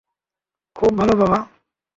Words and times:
খুব 0.75 0.91
ভালো, 0.97 1.13
বাবা। 1.15 1.39